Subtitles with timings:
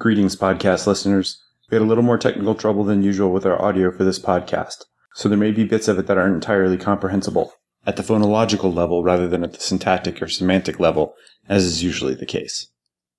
[0.00, 1.44] Greetings, podcast listeners.
[1.70, 4.84] We had a little more technical trouble than usual with our audio for this podcast,
[5.14, 7.52] so there may be bits of it that aren't entirely comprehensible
[7.84, 11.16] at the phonological level rather than at the syntactic or semantic level,
[11.50, 12.70] as is usually the case.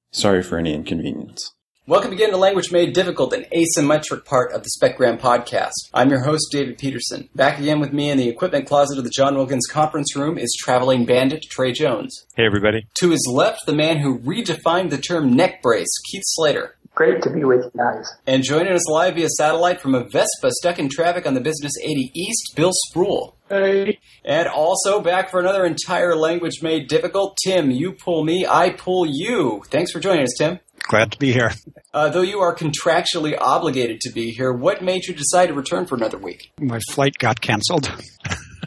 [0.09, 1.53] Sorry for any inconvenience.
[1.87, 5.71] Welcome again to Language Made Difficult, an asymmetric part of the SpecGram podcast.
[5.95, 7.27] I'm your host, David Peterson.
[7.33, 10.55] Back again with me in the equipment closet of the John Wilkins conference room is
[10.59, 12.27] traveling bandit Trey Jones.
[12.35, 12.85] Hey, everybody.
[12.99, 16.75] To his left, the man who redefined the term neck brace, Keith Slater.
[16.93, 18.13] Great to be with you guys.
[18.27, 21.73] And joining us live via satellite from a Vespa stuck in traffic on the Business
[21.81, 23.33] 80 East, Bill Spruiell.
[23.49, 23.97] Hey.
[24.23, 27.71] And also back for another entire language made difficult, Tim.
[27.71, 29.63] You pull me, I pull you.
[29.69, 30.59] Thanks for joining us, Tim.
[30.87, 31.51] Glad to be here.
[31.93, 35.85] Uh, though you are contractually obligated to be here, what made you decide to return
[35.85, 36.51] for another week?
[36.59, 37.91] My flight got canceled.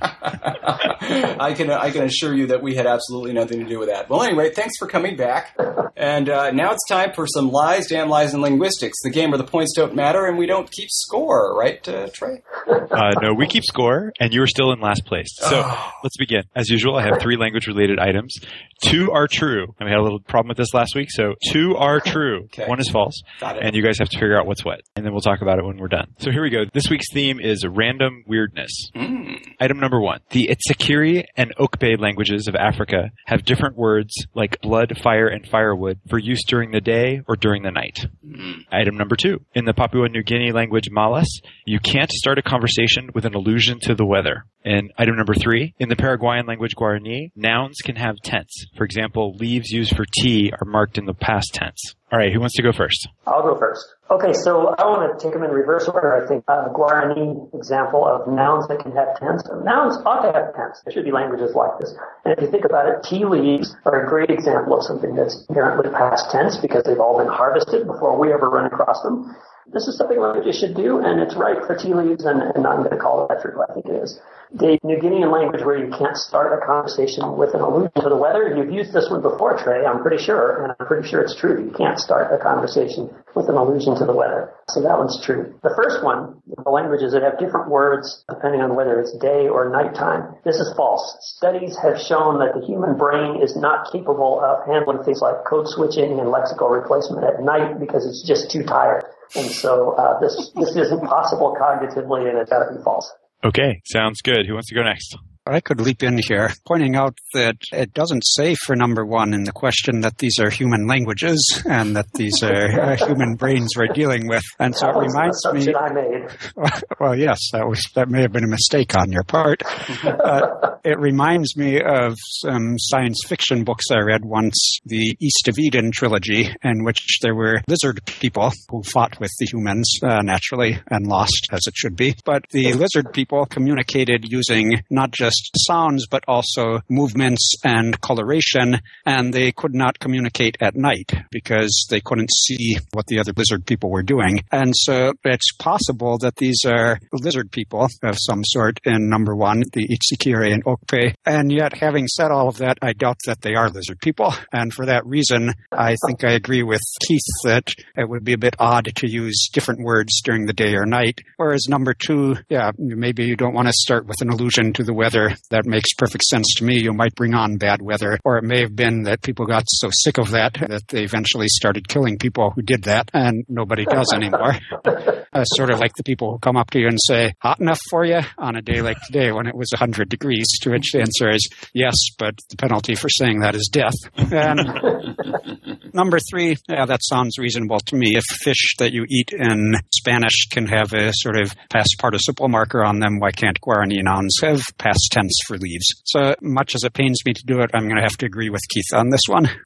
[0.01, 4.09] I can I can assure you that we had absolutely nothing to do with that.
[4.09, 5.57] Well, anyway, thanks for coming back.
[5.97, 8.97] And uh, now it's time for some lies, damn lies, and linguistics.
[9.05, 12.42] The game where the points don't matter and we don't keep score, right, uh, Trey?
[12.69, 15.28] Uh, no, we keep score, and you're still in last place.
[15.37, 15.91] So Oh.
[16.03, 16.42] let's begin.
[16.56, 18.34] As usual, I have three language-related items.
[18.83, 19.67] Two are true.
[19.78, 22.45] And we had a little problem with this last week, so two are true.
[22.47, 22.67] Okay.
[22.67, 23.22] One is false.
[23.41, 23.62] Got it.
[23.65, 24.81] And you guys have to figure out what's what.
[24.97, 26.09] And then we'll talk about it when we're done.
[26.19, 26.65] So here we go.
[26.72, 28.91] This week's theme is random weirdness.
[28.97, 29.41] Mm.
[29.61, 30.21] Item number one.
[30.31, 36.01] The Itsekiri and Okpe languages of Africa have different words like blood, fire, and firewood
[36.09, 38.07] for use during the day or during the night.
[38.27, 38.65] Mm.
[38.73, 39.43] Item number two.
[39.55, 41.27] In the Papua New Guinea language Malas,
[41.67, 44.47] you can't start a conversation with an allusion to the weather.
[44.65, 45.75] And item number three.
[45.79, 48.67] In the Paraguayan language Guarani, nouns can have tense.
[48.79, 51.95] For example, leaves used for tea are marked in the past tense.
[52.11, 53.09] All right, who wants to go first?
[53.27, 53.94] I'll go first.
[54.10, 56.12] Okay, so I want to take them in reverse order.
[56.12, 59.41] I think uh, Guarani example of nouns that can have tense.
[59.64, 60.84] Nouns ought to have tense.
[60.84, 61.97] There should be languages like this.
[62.28, 65.48] And if you think about it, tea leaves are a great example of something that's
[65.48, 69.34] inherently past tense because they've all been harvested before we ever run across them.
[69.72, 72.84] This is something languages should do, and it's right for tea leaves, and, and I'm
[72.84, 73.56] going to call it that true.
[73.56, 74.20] I think it is.
[74.55, 78.15] The New Guinean language where you can't start a conversation with an allusion to the
[78.15, 81.34] weather, you've used this one before, Trey, I'm pretty sure, and I'm pretty sure it's
[81.34, 81.59] true.
[81.59, 84.54] You can't start a conversation with an allusion to the weather.
[84.70, 85.59] So that one's true.
[85.66, 89.75] The first one, the languages that have different words depending on whether it's day or
[89.75, 91.03] nighttime, this is false.
[91.34, 95.66] Studies have shown that the human brain is not capable of handling things like code
[95.66, 99.03] switching and lexical replacement at night because it's just too tired.
[99.34, 103.10] And so uh, this this isn't possible cognitively, and it's got to be false.
[103.44, 104.47] Okay, sounds good.
[104.47, 105.16] Who wants to go next?
[105.47, 109.44] I could leap in here, pointing out that it doesn't say for number one in
[109.44, 113.93] the question that these are human languages and that these are uh, human brains we're
[113.93, 114.43] dealing with.
[114.59, 115.75] And so it That an reminds me.
[115.75, 116.82] I made.
[117.00, 119.62] Well, yes, that was that may have been a mistake on your part.
[120.05, 125.59] Uh, it reminds me of some science fiction books I read once, the East of
[125.59, 130.78] Eden trilogy, in which there were lizard people who fought with the humans uh, naturally
[130.91, 132.15] and lost, as it should be.
[132.25, 139.33] But the lizard people communicated using not just sounds but also movements and coloration, and
[139.33, 143.91] they could not communicate at night because they couldn't see what the other lizard people
[143.91, 144.41] were doing.
[144.53, 149.62] And so it's possible that these are lizard people of some sort in number one,
[149.73, 151.15] the Itsekiri and Okpe.
[151.25, 154.34] And yet, having said all of that, I doubt that they are lizard people.
[154.53, 158.39] And for that reason, I think I agree with Keith that it would be a
[158.39, 161.21] bit odd to use different words during the day or night.
[161.37, 164.94] Whereas number two, yeah, maybe you don't want to start with an allusion to the
[164.94, 165.24] weather.
[165.51, 166.81] That makes perfect sense to me.
[166.81, 168.19] You might bring on bad weather.
[168.25, 171.49] Or it may have been that people got so sick of that that they eventually
[171.49, 174.57] started killing people who did that, and nobody does anymore.
[175.35, 177.81] Uh, sort of like the people who come up to you and say, hot enough
[177.91, 181.01] for you on a day like today when it was 100 degrees, to which the
[181.01, 183.95] answer is yes, but the penalty for saying that is death.
[184.17, 184.61] And
[185.93, 188.15] number three, yeah, that sounds reasonable to me.
[188.15, 192.85] If fish that you eat in Spanish can have a sort of past participle marker
[192.85, 195.86] on them, why can't Guarani nouns have past tense for leaves?
[196.04, 198.50] So much as it pains me to do it, I'm going to have to agree
[198.50, 199.48] with Keith on this one.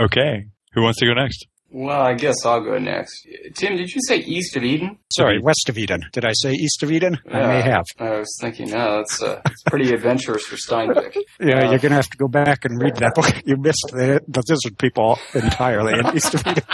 [0.00, 0.46] Okay.
[0.72, 1.46] Who wants to go next?
[1.72, 3.26] Well, I guess I'll go next.
[3.54, 4.96] Tim, did you say East of Eden?
[5.12, 6.00] Sorry, west of Eden.
[6.12, 7.18] Did I say east of Eden?
[7.30, 7.84] I may have.
[7.98, 11.14] I was thinking, no, that's uh, it's pretty adventurous for Steinbeck.
[11.40, 13.30] Yeah, Uh, you're going to have to go back and read that book.
[13.46, 16.64] You missed the, the lizard people entirely in East of Eden.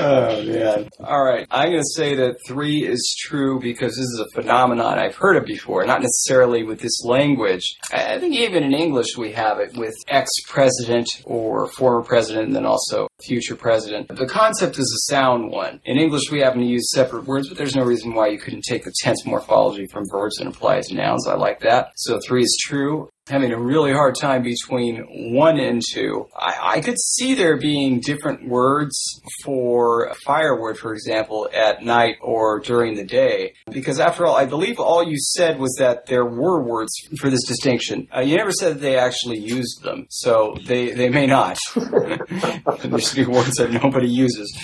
[0.00, 0.88] Oh man!
[1.00, 4.98] All right, I'm going to say that three is true because this is a phenomenon
[4.98, 5.84] I've heard of before.
[5.86, 7.76] Not necessarily with this language.
[7.92, 12.66] I think even in English we have it with ex-president or former president, and then
[12.66, 14.08] also future president.
[14.08, 15.80] The concept is a sound one.
[15.84, 18.64] In English we happen to use separate words, but there's no reason why you couldn't
[18.64, 21.26] take the tense morphology from verbs and apply it to nouns.
[21.26, 21.92] I like that.
[21.96, 23.08] So three is true.
[23.28, 26.28] Having a really hard time between one and two.
[26.36, 32.60] I, I could see there being different words for firewood, for example, at night or
[32.60, 33.54] during the day.
[33.70, 37.44] Because after all, I believe all you said was that there were words for this
[37.44, 38.06] distinction.
[38.14, 41.58] Uh, you never said that they actually used them, so they, they may not.
[41.74, 44.56] there should be words that nobody uses.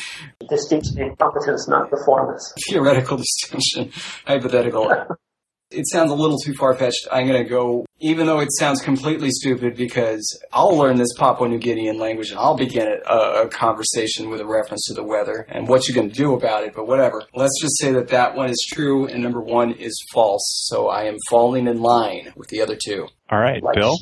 [0.49, 2.53] Distinction in competence, not performance.
[2.69, 3.91] Theoretical distinction,
[4.25, 4.93] hypothetical.
[5.73, 7.07] It sounds a little too far fetched.
[7.11, 11.49] I'm going to go, even though it sounds completely stupid, because I'll learn this Papua
[11.49, 15.47] New Guinean language and I'll begin a, a conversation with a reference to the weather
[15.49, 17.23] and what you're going to do about it, but whatever.
[17.35, 20.67] Let's just say that that one is true and number one is false.
[20.69, 23.09] So I am falling in line with the other two.
[23.31, 23.97] All right, Bill?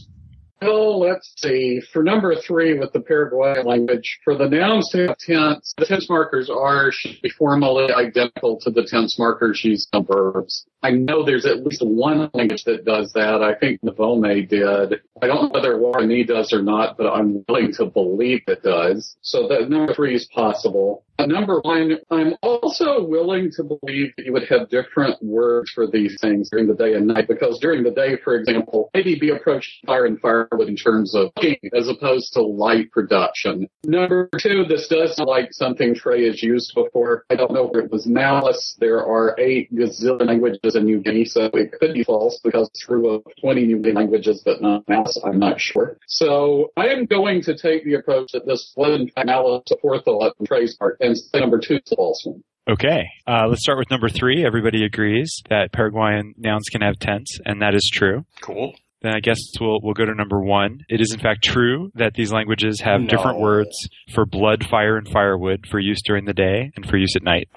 [0.63, 1.81] Well, let's see.
[1.93, 6.11] For number three with the Paraguayan language, for the nouns to have tense, the tense
[6.11, 10.67] markers are should be formally identical to the tense markers used in verbs.
[10.83, 13.43] I know there's at least one language that does that.
[13.43, 15.01] I think Navome did.
[15.23, 19.17] I don't know whether Guarani does or not, but I'm willing to believe it does.
[19.21, 21.05] So that number three is possible.
[21.21, 25.87] Uh, number one, I'm also willing to believe that you would have different words for
[25.87, 29.29] these things during the day and night because during the day, for example, maybe be
[29.29, 33.69] approached fire and firewood in terms of cooking as opposed to light production.
[33.85, 37.27] Number two, this does sound like something Trey has used before.
[37.29, 38.77] I don't know if it was malice.
[38.81, 42.81] There are eight gazillion languages in New Guinea, so it could be false because it's
[42.81, 45.19] true of 20 New Guinea languages, but not malice.
[45.25, 45.99] I'm not sure.
[46.07, 50.33] So I am going to take the approach that this was in fact malice aforethought
[50.39, 52.43] on Trey's part and say number two is the false one.
[52.69, 54.45] Okay, uh, let's start with number three.
[54.45, 58.25] Everybody agrees that Paraguayan nouns can have tense, and that is true.
[58.43, 58.75] Cool.
[59.03, 60.81] Then I guess we'll we'll go to number one.
[60.91, 63.07] It is in fact true that these languages have No.
[63.09, 67.17] different words for blood, fire, and firewood for use during the day and for use
[67.17, 67.49] at night.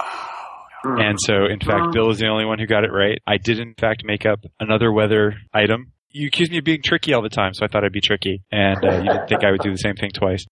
[0.83, 3.19] And so, in fact, Bill is the only one who got it right.
[3.25, 5.93] I did, in fact, make up another weather item.
[6.09, 8.43] You accuse me of being tricky all the time, so I thought I'd be tricky,
[8.51, 10.45] and uh, you didn't think I would do the same thing twice.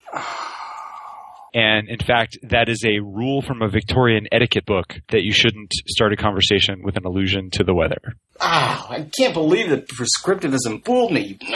[1.54, 5.74] And in fact, that is a rule from a Victorian etiquette book that you shouldn't
[5.89, 8.00] start a conversation with an allusion to the weather.
[8.39, 11.38] Ah, I can't believe that prescriptivism fooled me.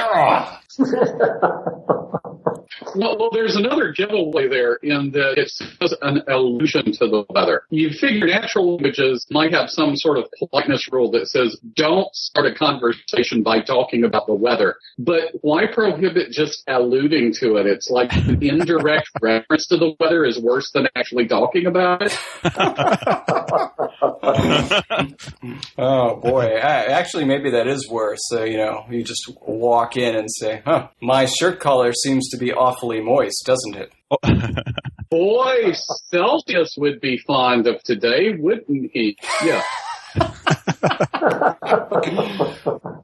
[2.95, 7.63] Well, well, there's another giveaway there in that it says an allusion to the weather.
[7.69, 12.47] You figure natural languages might have some sort of politeness rule that says don't start
[12.47, 14.77] a conversation by talking about the weather.
[14.97, 17.67] But why prohibit just alluding to it?
[17.67, 22.17] It's like an indirect reference to the weather is worse than actually talking about it.
[25.77, 28.19] Oh boy, I, actually maybe that is worse.
[28.27, 32.37] So you know, you just walk in and say, "Huh, my shirt collar seems to
[32.37, 34.17] be awfully moist, doesn't it?" Oh.
[35.09, 35.73] Boy,
[36.11, 39.17] Celsius would be fond of today, wouldn't he?
[39.43, 39.63] Yeah.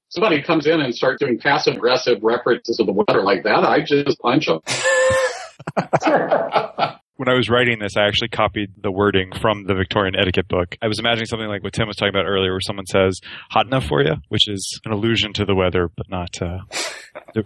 [0.10, 3.82] Somebody comes in and starts doing passive aggressive references to the weather like that, I
[3.82, 4.60] just punch them.
[7.22, 10.76] when I was writing this, I actually copied the wording from the Victorian etiquette book.
[10.82, 13.20] I was imagining something like what Tim was talking about earlier, where someone says
[13.52, 16.62] "hot enough for you," which is an allusion to the weather, but not uh,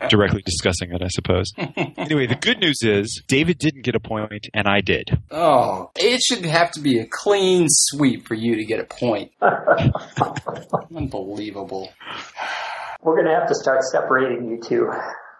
[0.07, 1.51] directly discussing it, I suppose.
[1.57, 5.09] anyway, the good news is David didn't get a point, and I did.
[5.29, 9.33] Oh, it should have to be a clean sweep for you to get a point.
[10.95, 11.89] Unbelievable.
[13.01, 14.89] We're going to have to start separating you two.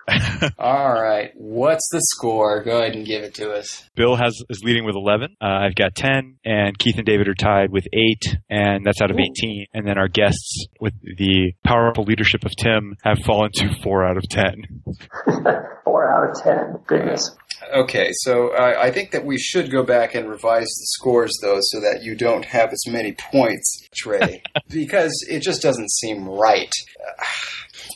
[0.60, 2.64] All right, what's the score?
[2.64, 3.90] Go ahead and give it to us.
[3.96, 5.36] Bill has is leading with 11.
[5.42, 9.12] Uh, I've got 10, and Keith and David are tied with 8, and that's out
[9.12, 9.68] of 18.
[9.74, 14.18] And then our guests, with the powerful leadership of Tim, have fallen to 4 out
[14.18, 14.84] of 10.
[15.84, 16.80] Four out of ten.
[16.88, 17.36] Goodness.
[17.74, 21.60] Okay, so I I think that we should go back and revise the scores, though,
[21.62, 26.72] so that you don't have as many points, Trey, because it just doesn't seem right.
[27.00, 27.24] Uh,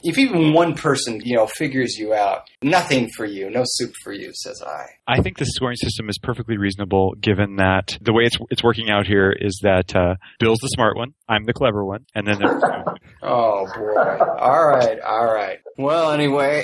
[0.03, 4.13] If even one person, you know, figures you out, nothing for you, no soup for
[4.13, 4.85] you, says I.
[5.07, 8.89] I think the scoring system is perfectly reasonable, given that the way it's it's working
[8.89, 12.39] out here is that uh, Bill's the smart one, I'm the clever one, and then
[12.39, 12.63] there's
[13.21, 14.25] Oh boy!
[14.37, 15.59] All right, all right.
[15.77, 16.63] Well, anyway,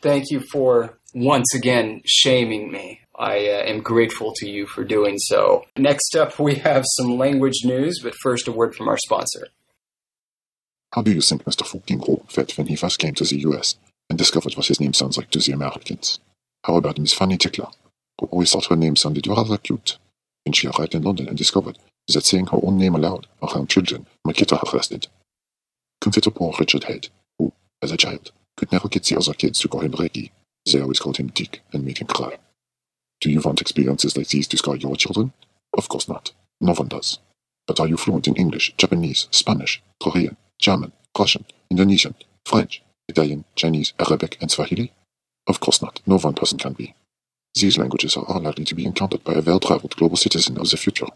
[0.00, 3.00] thank you for once again shaming me.
[3.18, 5.64] I uh, am grateful to you for doing so.
[5.76, 9.48] Next up, we have some language news, but first, a word from our sponsor.
[10.96, 11.66] How do you think Mr.
[11.66, 13.76] fucking felt when he first came to the US
[14.08, 16.20] and discovered what his name sounds like to the Americans?
[16.64, 17.68] How about Miss Fanny Tickler,
[18.18, 19.98] who always thought her name sounded rather cute
[20.46, 21.76] when she arrived in London and discovered
[22.08, 25.08] that saying her own name aloud around children might get her arrested?
[26.00, 29.68] Consider poor Richard Head, who, as a child, could never get the other kids to
[29.68, 30.32] call him Reggie.
[30.64, 32.38] They always called him Dick and made him cry.
[33.20, 35.34] Do you want experiences like these to scar your children?
[35.76, 36.32] Of course not.
[36.58, 37.18] No one does.
[37.66, 43.92] But are you fluent in English, Japanese, Spanish, Korean, German, Russian, Indonesian, French, Italian, Chinese,
[43.98, 44.92] Arabic, and Swahili?
[45.46, 46.00] Of course not.
[46.06, 46.94] No one person can be.
[47.54, 50.76] These languages are all likely to be encountered by a well-traveled global citizen of the
[50.76, 51.06] future.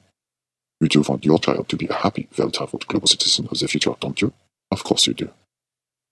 [0.80, 3.94] You do want your child to be a happy, well-traveled global citizen of the future,
[4.00, 4.32] don't you?
[4.70, 5.30] Of course you do.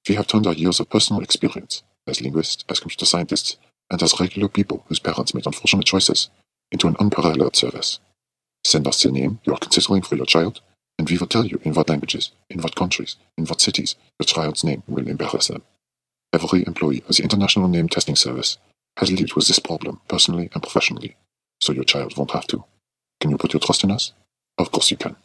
[0.08, 3.56] We have turned our years of personal experience, as linguists, as computer scientists,
[3.90, 6.28] and as regular people whose parents made unfortunate choices,
[6.70, 7.98] into an unparalleled service.
[8.64, 10.60] Send us the name you are considering for your child,
[10.98, 14.26] and we will tell you in what languages, in what countries, in what cities your
[14.26, 15.62] child's name will embarrass them.
[16.32, 18.58] Every employee of the International Name Testing Service
[18.96, 21.16] has lived with this problem personally and professionally,
[21.60, 22.64] so your child won't have to.
[23.20, 24.12] Can you put your trust in us?
[24.58, 25.16] Of course you can.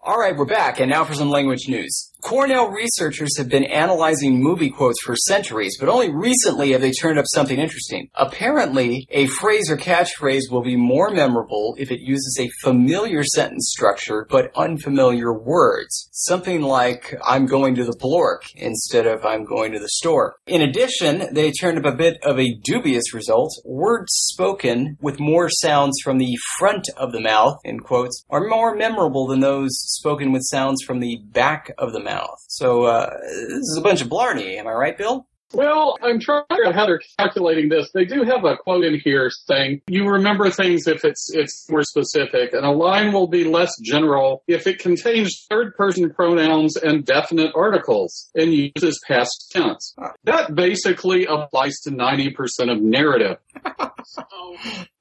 [0.00, 2.11] All right, we're back, and now for some language news.
[2.22, 7.18] Cornell researchers have been analyzing movie quotes for centuries, but only recently have they turned
[7.18, 8.08] up something interesting.
[8.14, 13.72] Apparently, a phrase or catchphrase will be more memorable if it uses a familiar sentence
[13.72, 16.08] structure but unfamiliar words.
[16.12, 20.36] Something like, I'm going to the Blork instead of I'm going to the store.
[20.46, 23.50] In addition, they turned up a bit of a dubious result.
[23.64, 28.76] Words spoken with more sounds from the front of the mouth, in quotes, are more
[28.76, 32.11] memorable than those spoken with sounds from the back of the mouth.
[32.48, 34.58] So uh, this is a bunch of blarney.
[34.58, 35.26] Am I right, Bill?
[35.54, 37.90] Well, I'm trying to figure out how they're calculating this.
[37.92, 41.82] They do have a quote in here saying you remember things if it's it's more
[41.82, 47.04] specific, and a line will be less general if it contains third person pronouns and
[47.04, 49.94] definite articles and uses past tense.
[50.24, 52.34] That basically applies to 90%
[52.70, 53.36] of narrative.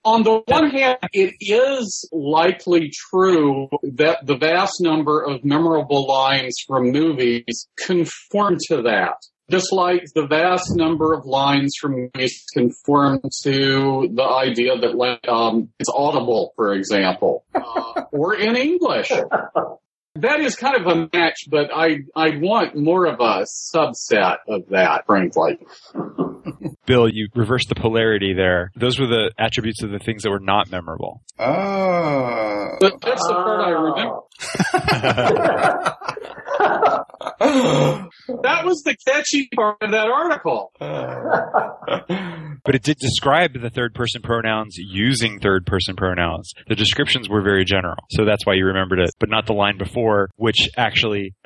[0.04, 6.56] On the one hand, it is likely true that the vast number of memorable lines
[6.68, 9.16] from movies conform to that
[9.52, 15.70] just like the vast number of lines from movies conform to the idea that um,
[15.78, 19.12] it's audible, for example, uh, or in English.
[20.16, 24.68] That is kind of a match, but I I want more of a subset of
[24.70, 25.58] that, frankly.
[26.86, 28.72] Bill, you reversed the polarity there.
[28.76, 31.22] Those were the attributes of the things that were not memorable.
[31.40, 32.78] Oh.
[32.82, 34.22] But that's the part I remember.
[37.40, 40.72] that was the catchy part of that article.
[42.64, 46.54] but it did describe the third person pronouns using third person pronouns.
[46.68, 48.04] The descriptions were very general.
[48.12, 51.34] So that's why you remembered it, but not the line before, which actually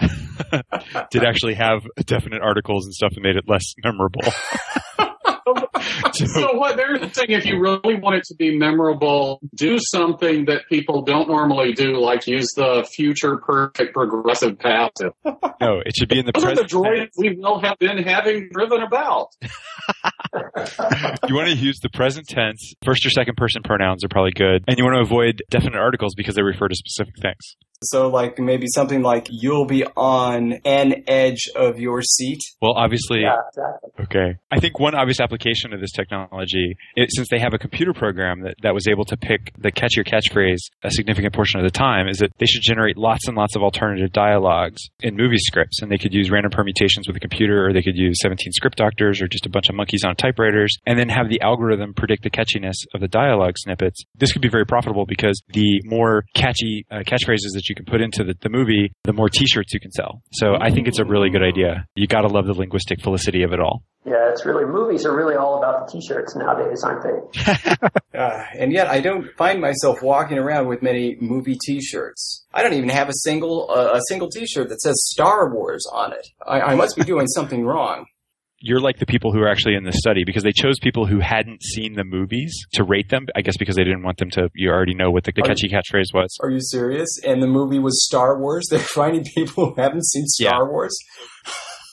[1.12, 4.22] did actually have definite articles and stuff and made it less memorable.
[6.34, 10.62] so what they're saying, if you really want it to be memorable, do something that
[10.70, 15.12] people don't normally do, like use the future perfect progressive passive.
[15.62, 16.70] No, it should be in the Those are present.
[16.70, 17.16] the droids tense.
[17.18, 19.30] we will have been having driven about.
[21.28, 22.74] you want to use the present tense.
[22.84, 24.64] First or second person pronouns are probably good.
[24.68, 27.56] And you want to avoid definite articles because they refer to specific things.
[27.84, 33.22] So, like maybe something like "You'll be on an edge of your seat." Well, obviously,
[33.22, 33.92] Yeah, exactly.
[34.06, 34.38] Okay.
[34.52, 38.42] I think one obvious application of this technology, it, since they have a computer program
[38.42, 41.72] that, that was able to pick the catch your catchphrase a significant portion of the
[41.72, 45.82] time, is that they should generate lots and lots of alternative dialogues in movie scripts.
[45.82, 48.78] And they could use random permutations with a computer, or they could use 17 script
[48.78, 52.24] doctors, or just a bunch of monkeys on typewriters, and then have the algorithm predict
[52.24, 54.04] the catchiness of the dialogue snippets.
[54.16, 58.02] This could be very profitable because the more catchy uh, catchphrases that you can put
[58.02, 60.22] into the, the movie, the more t-shirts you can sell.
[60.34, 61.86] So I think it's a really good idea.
[61.96, 63.84] You gotta love the linguistic felicity of it all.
[64.06, 67.86] Yeah, it's really movies are really all about the t-shirts nowadays, aren't they?
[68.16, 72.46] Uh, and yet, I don't find myself walking around with many movie T-shirts.
[72.54, 76.14] I don't even have a single uh, a single T-shirt that says Star Wars on
[76.14, 76.26] it.
[76.48, 78.06] I, I must be doing something wrong.
[78.60, 81.20] You're like the people who are actually in the study because they chose people who
[81.20, 83.28] hadn't seen the movies to rate them.
[83.36, 84.50] I guess because they didn't want them to.
[84.56, 86.38] You already know what the, the Are catchy catchphrase was.
[86.42, 87.10] Are you serious?
[87.26, 88.68] And the movie was Star Wars.
[88.70, 90.98] They're finding people who haven't seen Star Wars.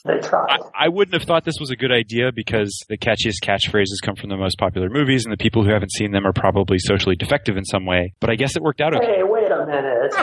[0.05, 0.47] They tried.
[0.49, 4.15] I, I wouldn't have thought this was a good idea because the catchiest catchphrases come
[4.15, 7.15] from the most popular movies, and the people who haven't seen them are probably socially
[7.15, 8.13] defective in some way.
[8.19, 9.05] But I guess it worked out okay.
[9.05, 9.23] Hey,
[9.67, 10.13] wait a minute.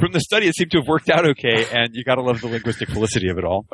[0.00, 2.40] From the study, it seemed to have worked out okay, and you got to love
[2.40, 3.66] the linguistic felicity of it all.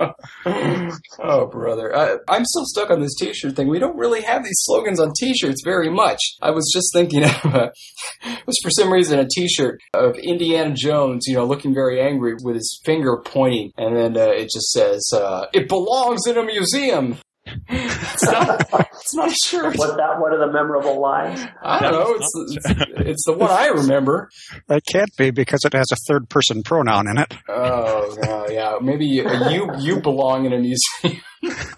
[1.18, 1.94] oh, brother.
[1.94, 3.68] I, I'm still stuck on this T-shirt thing.
[3.68, 6.20] We don't really have these slogans on T-shirts very much.
[6.40, 7.70] I was just thinking of, uh,
[8.24, 12.34] it was for some reason a T-shirt of Indiana Jones, you know, looking very angry
[12.42, 16.42] with his finger pointing, and then uh, it just says, uh, "It belongs in a
[16.42, 17.18] museum."
[17.68, 19.76] it's, not, it's not a shirt.
[19.76, 20.18] What that?
[20.18, 21.44] What are the memorable lines?
[21.62, 22.14] I don't know.
[22.14, 24.30] It's, it's, it's the one I remember.
[24.68, 27.34] That can't be because it has a third person pronoun in it.
[27.48, 28.78] Oh, no, yeah.
[28.80, 31.20] Maybe you, you you belong in a museum.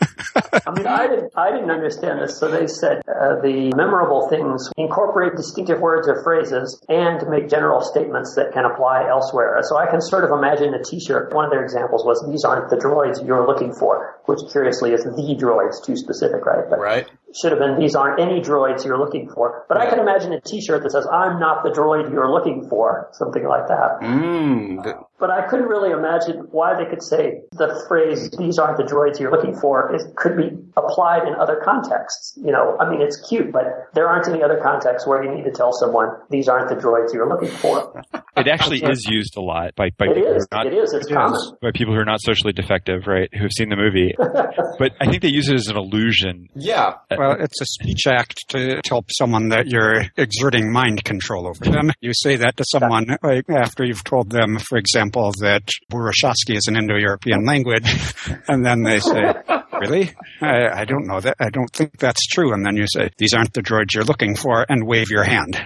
[0.67, 2.39] I mean, I didn't, I didn't understand this.
[2.39, 7.81] So they said uh, the memorable things incorporate distinctive words or phrases and make general
[7.81, 9.59] statements that can apply elsewhere.
[9.63, 11.35] So I can sort of imagine a T-shirt.
[11.35, 15.05] One of their examples was, "These aren't the droids you're looking for," which curiously is
[15.05, 16.65] the droids, too specific, right?
[16.69, 17.07] But Right.
[17.35, 20.41] should have been, "These aren't any droids you're looking for." But I can imagine a
[20.41, 24.01] T-shirt that says, "I'm not the droid you're looking for," something like that.
[24.03, 25.05] Mm.
[25.17, 28.85] Th- But I couldn't really imagine why they could say the phrase, these aren't the
[28.85, 32.39] droids you're looking for, it could be applied in other contexts.
[32.43, 35.45] You know, I mean, it's cute, but there aren't any other contexts where you need
[35.45, 38.03] to tell someone, these aren't the droids you're looking for.
[38.37, 40.75] It actually is used a lot by, by It people who is, are not it
[40.75, 41.41] is, it's common.
[41.63, 43.31] by people who are not socially defective, right?
[43.33, 44.15] Who've seen the movie.
[44.79, 46.51] but I think they use it as an illusion.
[46.55, 46.97] Yeah.
[47.11, 51.65] Uh, well, it's a speech act to tell someone that you're exerting mind control over
[51.65, 51.93] them.
[52.03, 55.06] You say that to someone like after you've told them, for example,
[55.41, 57.91] that Burushaski is an Indo-European language,
[58.49, 59.35] and then they say,
[59.81, 60.11] "Really?
[60.41, 61.37] I, I don't know that.
[61.39, 64.37] I don't think that's true." And then you say, "These aren't the droids you're looking
[64.37, 65.61] for," and wave your hand,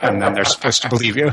[0.00, 1.32] and then they're supposed to believe you.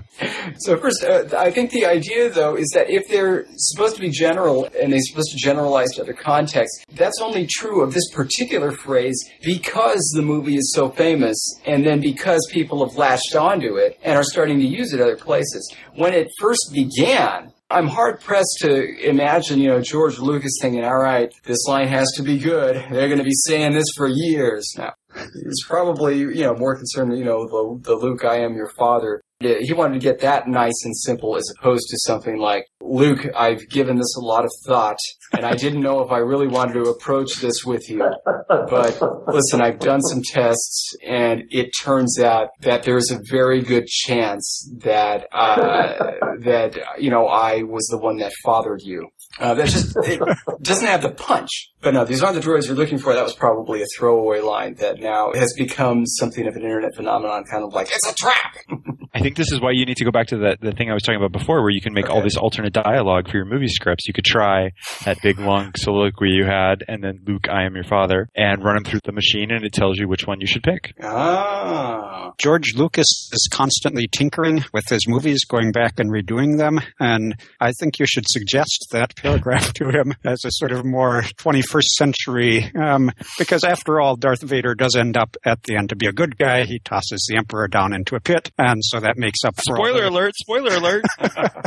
[0.60, 4.10] So first, uh, I think the idea though is that if they're supposed to be
[4.10, 8.72] general and they're supposed to generalize to other contexts, that's only true of this particular
[8.72, 14.00] phrase because the movie is so famous and then because people have latched onto it
[14.04, 15.74] and are starting to use it other places.
[15.96, 20.98] When it first began, I'm hard pressed to imagine, you know, George Lucas thinking, all
[20.98, 22.76] right, this line has to be good.
[22.90, 24.74] They're going to be saying this for years.
[24.76, 28.70] Now, he's probably, you know, more concerned, you know, the, the Luke, I am your
[28.78, 29.22] father.
[29.42, 33.70] He wanted to get that nice and simple as opposed to something like, Luke, I've
[33.70, 34.98] given this a lot of thought
[35.34, 38.04] and I didn't know if I really wanted to approach this with you.
[38.50, 43.88] But listen, I've done some tests and it turns out that there's a very good
[43.88, 45.94] chance that, uh,
[46.42, 49.08] that, you know, I was the one that fathered you.
[49.38, 50.20] Uh, that just, it
[50.62, 51.50] doesn't have the punch.
[51.82, 53.14] But no, these aren't the droids you're looking for.
[53.14, 57.44] That was probably a throwaway line that now has become something of an internet phenomenon,
[57.46, 58.56] kind of like, it's a trap!
[59.14, 60.94] I think this is why you need to go back to the, the thing I
[60.94, 62.26] was talking about before, where you can make all Okay.
[62.26, 64.08] this alternate dialogue for your movie scripts.
[64.08, 64.72] You could try
[65.06, 68.76] that big long soliloquy you had, and then Luke, I am your father, and run
[68.76, 70.94] them through the machine, and it tells you which one you should pick.
[71.02, 72.34] Ah.
[72.38, 76.80] George Lucas is constantly tinkering with his movies, going back and redoing them.
[77.00, 81.22] And I think you should suggest that paragraph to him as a sort of more
[81.38, 85.96] 21st century, um, because after all, Darth Vader does end up at the end to
[85.96, 86.64] be a good guy.
[86.66, 89.86] He tosses the Emperor down into a pit, and so that makes up for all
[89.86, 90.34] Spoiler the- alert!
[90.36, 91.06] Spoiler alert!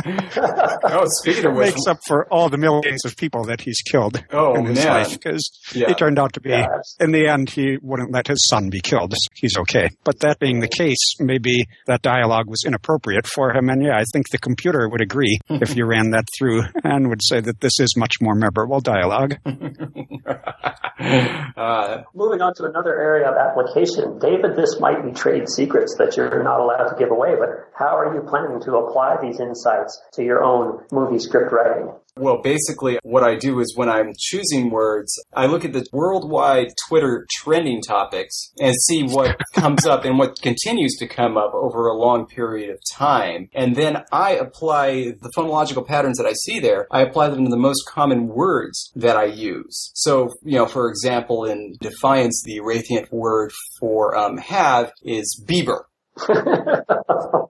[0.85, 4.23] Oh, speaking of which, makes up for all the millions of people that he's killed
[4.31, 4.87] Oh, in his man.
[4.93, 5.87] life because Yeah.
[5.87, 6.95] he turned out to be Yes.
[6.99, 10.59] in the end he wouldn't let his son be killed he's okay but that being
[10.59, 14.87] the case maybe that dialogue was inappropriate for him and yeah i think the computer
[14.89, 18.35] would agree if you ran that through and would say that this is much more
[18.35, 19.37] memorable dialogue
[21.55, 26.15] uh, Moving on to another area of application, David, this might be trade secrets that
[26.17, 30.01] you're not allowed to give away, but how are you planning to apply these insights
[30.13, 31.91] to your own movie script writing?
[32.15, 36.67] Well, basically, what I do is when I'm choosing words, I look at the worldwide
[36.87, 41.87] Twitter trending topics and see what comes up and what continues to come up over
[41.87, 43.49] a long period of time.
[43.55, 47.49] And then I apply the phonological patterns that I see there, I apply them to
[47.49, 49.91] the most common words that I use.
[49.95, 55.85] So, you know, for example, in Defiance, the Irathient word for um, have is Bieber.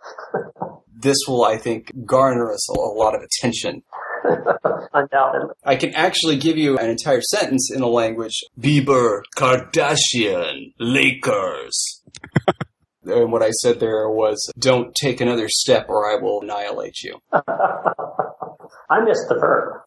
[1.03, 3.83] This will, I think, garner us a lot of attention.
[4.93, 5.55] Undoubtedly.
[5.63, 8.43] I can actually give you an entire sentence in a language.
[8.59, 12.01] Bieber, Kardashian, Lakers.
[13.05, 17.19] and what I said there was, don't take another step or I will annihilate you.
[17.33, 19.81] I missed the verb.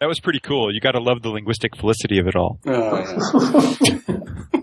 [0.00, 0.72] that was pretty cool.
[0.72, 2.58] You got to love the linguistic felicity of it all.
[2.66, 4.60] Uh,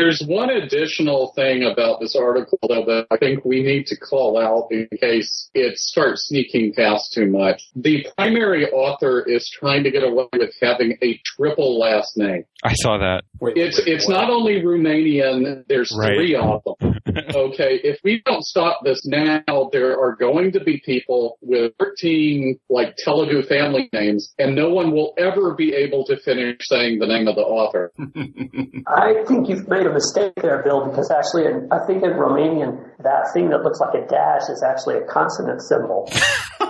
[0.00, 4.38] There's one additional thing about this article though that I think we need to call
[4.38, 7.68] out in case it starts sneaking past too much.
[7.76, 12.44] The primary author is trying to get away with having a triple last name.
[12.64, 13.24] I saw that.
[13.40, 14.14] wait, It's wait, it's what?
[14.14, 16.14] not only Romanian, there's Right.
[16.16, 16.89] three of them.
[17.40, 22.58] Okay, if we don't stop this now, there are going to be people with 13
[22.68, 27.06] like Telugu family names, and no one will ever be able to finish saying the
[27.06, 27.92] name of the author.
[28.86, 32.90] I think you've made a mistake there, Bill, because actually, in, I think in Romanian,
[33.02, 36.08] that thing that looks like a dash is actually a consonant symbol.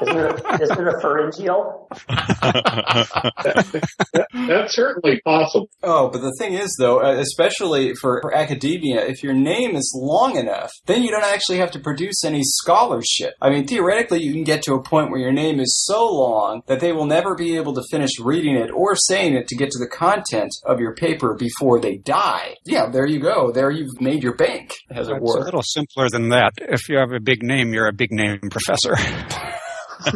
[0.03, 1.89] Isn't it, isn't it a pharyngeal?
[4.49, 5.69] That's certainly possible.
[5.83, 9.93] Oh, but the thing is, though, uh, especially for, for academia, if your name is
[9.97, 13.35] long enough, then you don't actually have to produce any scholarship.
[13.41, 16.63] I mean, theoretically, you can get to a point where your name is so long
[16.67, 19.71] that they will never be able to finish reading it or saying it to get
[19.71, 22.55] to the content of your paper before they die.
[22.65, 23.51] Yeah, there you go.
[23.53, 25.37] There you've made your bank, as it were.
[25.37, 26.53] It's a little simpler than that.
[26.59, 28.97] If you have a big name, you're a big name professor.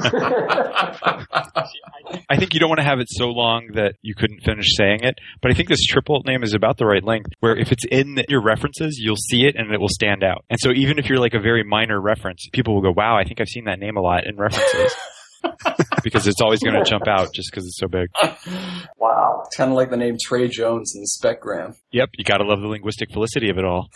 [2.30, 5.00] I think you don't want to have it so long that you couldn't finish saying
[5.02, 5.16] it.
[5.42, 8.22] But I think this triple name is about the right length, where if it's in
[8.28, 10.44] your references, you'll see it and it will stand out.
[10.50, 13.24] And so even if you're like a very minor reference, people will go, "Wow, I
[13.24, 14.94] think I've seen that name a lot in references."
[16.02, 18.08] because it's always going to jump out just because it's so big.
[18.96, 19.42] Wow.
[19.46, 21.74] It's kind of like the name Trey Jones in the specgram.
[21.92, 23.90] Yep, you got to love the linguistic felicity of it all.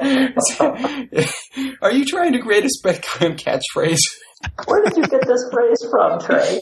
[1.82, 3.98] Are you trying to create a specgram catchphrase?
[4.66, 6.60] Where did you get this phrase from, Trey?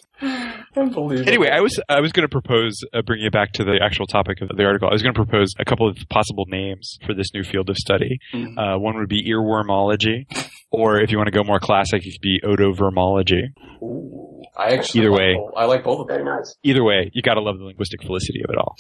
[0.77, 1.29] Unbelievable.
[1.29, 4.07] Anyway, I was I was going to propose uh, bringing it back to the actual
[4.07, 4.89] topic of the article.
[4.89, 7.77] I was going to propose a couple of possible names for this new field of
[7.77, 8.19] study.
[8.35, 8.57] Mhm.
[8.59, 10.25] Uh, one would be earwormology,
[10.71, 13.49] or if you want to go more classic, it could be otovermology.
[13.83, 15.35] Ooh, I actually Either like way.
[15.35, 15.53] both.
[15.57, 16.25] I like both of them.
[16.25, 16.55] Very nice.
[16.63, 18.77] Either way, you got to love the linguistic felicity of it all.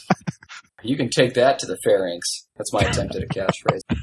[0.84, 2.26] You can take that to the pharynx.
[2.56, 3.82] That's my attempt at a catchphrase.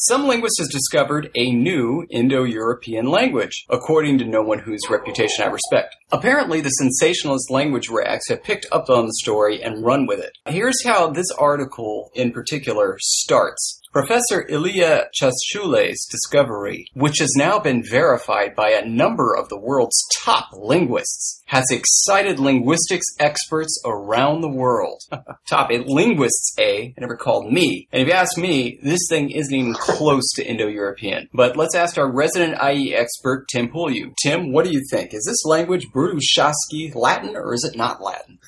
[0.00, 5.46] Some linguists have discovered a new Indo-European language, according to no one whose reputation I
[5.46, 5.96] respect.
[6.12, 10.36] Apparently, the sensationalist language rags have picked up on the story and run with it.
[10.46, 13.80] Here's how this article in particular starts.
[13.96, 20.06] Professor Ilya Chashule's discovery, which has now been verified by a number of the world's
[20.22, 25.00] top linguists, has excited linguistics experts around the world.
[25.48, 26.90] top linguists, eh?
[26.98, 27.88] Never called me.
[27.90, 31.30] And if you ask me, this thing isn't even close to Indo-European.
[31.32, 34.12] But let's ask our resident IE expert, Tim Pulju.
[34.22, 35.14] Tim, what do you think?
[35.14, 38.38] Is this language Burushaski Latin or is it not Latin?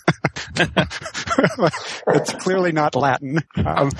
[2.09, 3.91] it's clearly not Latin, um,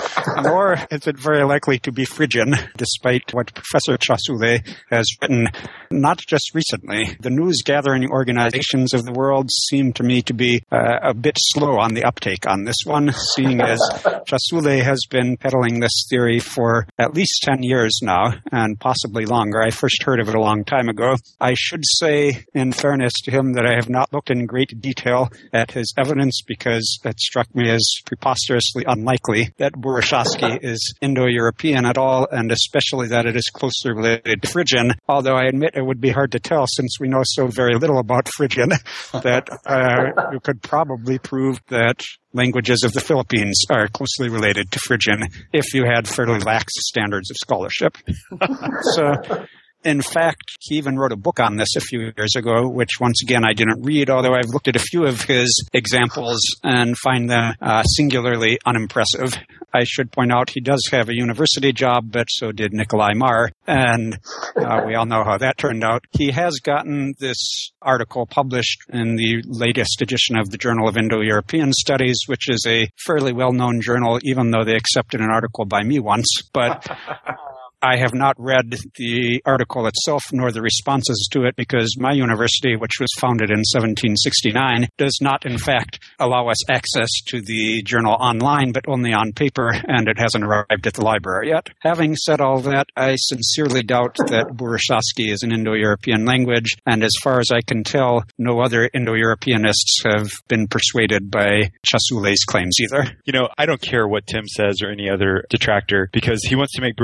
[0.43, 5.49] nor is it very likely to be Phrygian, despite what Professor Chasule has written,
[5.91, 7.17] not just recently.
[7.21, 11.37] The news gathering organizations of the world seem to me to be uh, a bit
[11.39, 13.79] slow on the uptake on this one, seeing as
[14.27, 19.63] Chasule has been peddling this theory for at least 10 years now, and possibly longer.
[19.63, 21.17] I first heard of it a long time ago.
[21.41, 25.31] I should say, in fairness to him, that I have not looked in great detail
[25.53, 31.99] at his evidence because it struck me as preposterously unlikely that Burashevsky is Indo-European at
[31.99, 36.01] all, and especially that it is closely related to Phrygian, although I admit it would
[36.01, 38.69] be hard to tell since we know so very little about Phrygian
[39.13, 44.79] that uh, you could probably prove that languages of the Philippines are closely related to
[44.79, 47.97] Phrygian if you had fairly lax standards of scholarship.
[48.95, 49.47] so,
[49.85, 53.23] in fact, he even wrote a book on this a few years ago, which once
[53.23, 57.31] again I didn't read, although I've looked at a few of his examples and find
[57.31, 59.35] them uh, singularly unimpressive.
[59.73, 63.51] I should point out he does have a university job, but so did Nikolai Marr,
[63.67, 64.19] and
[64.57, 66.05] uh, we all know how that turned out.
[66.13, 71.73] He has gotten this article published in the latest edition of the Journal of Indo-European
[71.73, 75.99] Studies, which is a fairly well-known journal, even though they accepted an article by me
[75.99, 76.27] once.
[76.53, 76.87] But
[77.81, 82.77] I have not read the article itself nor the responses to it because my university,
[82.77, 88.15] which was founded in 1769, does not, in fact, allow us access to the journal
[88.15, 91.69] online, but only on paper, and it hasn't arrived at the library yet.
[91.81, 97.13] Having said all that, I sincerely doubt that Burashevsky is an Indo-European language, and as
[97.23, 103.17] far as I can tell, no other Indo-Europeanists have been persuaded by Chasule's claims either.
[103.25, 106.75] You know, I don't care what Tim says or any other detractor because he wants
[106.75, 106.97] to make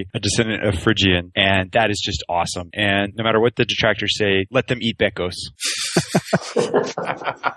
[0.00, 2.70] Burushaski a descendant of Phrygian, and that is just awesome.
[2.74, 5.34] And no matter what the detractors say, let them eat Bekos.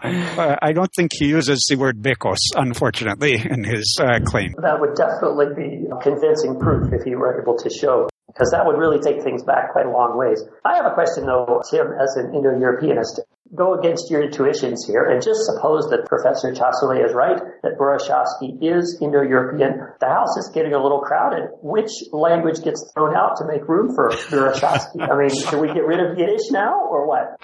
[0.04, 4.54] Uh, I don't think he uses the word bekos, unfortunately, in his uh, claim.
[4.62, 8.78] That would definitely be convincing proof if he were able to show, because that would
[8.78, 10.44] really take things back quite a long ways.
[10.66, 13.22] I have a question though, Tim, as an Indo-Europeanist.
[13.54, 18.58] Go against your intuitions here and just suppose that Professor Chasule is right, that Burashevsky
[18.64, 19.94] is Indo-European.
[20.00, 21.50] The house is getting a little crowded.
[21.62, 25.08] Which language gets thrown out to make room for Burashevsky?
[25.08, 27.38] I mean, should we get rid of Yiddish now or what?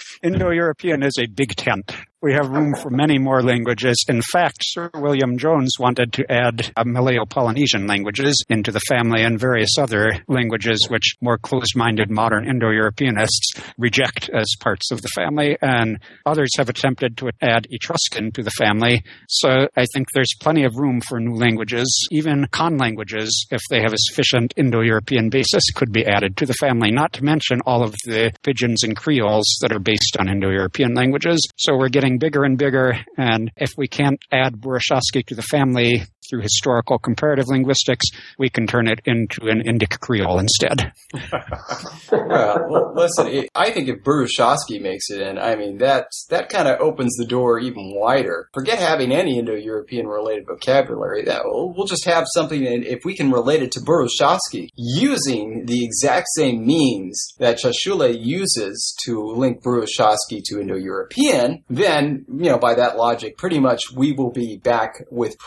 [0.22, 1.92] Indo-European is a big tent.
[2.20, 4.04] We have room for many more languages.
[4.08, 9.38] In fact, Sir William Jones wanted to add uh, Malayo-Polynesian languages into the family and
[9.38, 16.00] various other languages which more closed-minded modern Indo-Europeanists reject as parts of the family, and
[16.26, 19.04] others have attempted to add Etruscan to the family.
[19.28, 21.86] So I think there's plenty of room for new languages.
[22.10, 26.54] Even con languages, if they have a sufficient Indo-European basis, could be added to the
[26.54, 30.94] family, not to mention all of the pidgins and creoles that are based on Indo-European
[30.94, 31.38] languages.
[31.58, 36.04] So we're getting bigger and bigger, and if we can't add Burushaski to the family
[36.28, 38.06] through historical comparative linguistics,
[38.38, 40.92] we can turn it into an Indic Creole instead.
[42.12, 46.80] well, listen, I think if Burushaski makes it in, I mean that that kind of
[46.80, 48.48] opens the door even wider.
[48.52, 51.24] Forget having any Indo-European related vocabulary.
[51.24, 55.66] That we'll, we'll just have something, and if we can relate it to Burushaski using
[55.66, 62.58] the exact same means that Chashule uses to link Burushaski to Indo-European, then you know
[62.58, 65.38] by that logic, pretty much we will be back with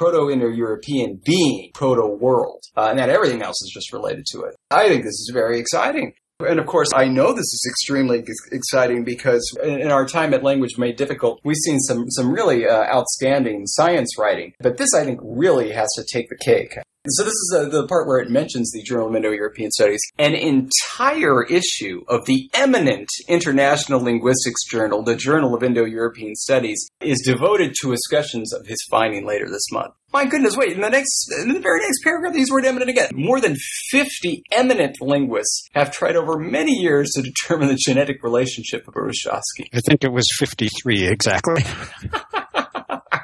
[0.72, 4.56] Proto-Indo-European being proto-world, uh, and that everything else is just related to it.
[4.70, 6.14] I think this is very exciting.
[6.40, 10.44] And of course, I know this is extremely exciting because in in our time at
[10.44, 14.54] Language Made Difficult, we've seen some, some really uh, outstanding science writing.
[14.60, 16.74] But this, I think, really has to take the cake.
[17.10, 20.00] So this is uh, the part where it mentions the Journal of Indo-European Studies.
[20.20, 27.24] An entire issue of the eminent International Linguistics Journal, the Journal of Indo-European Studies, is
[27.26, 29.96] devoted to discussions of his finding later this month.
[30.14, 33.10] My goodness, wait, in the next, in the very next paragraph, these word eminent again.
[33.16, 33.56] More than
[33.90, 39.70] 50 eminent linguists have tried over many years to determine the genetic relationship of Burushaski.
[39.74, 41.64] I think it was 53 exactly.